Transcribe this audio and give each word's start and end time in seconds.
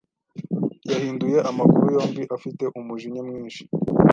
Yahinduye 0.91 1.37
amaguru 1.49 1.85
yombi 1.95 2.23
afite 2.35 2.63
umujinya 2.79 3.21
mwinshi 3.27 3.63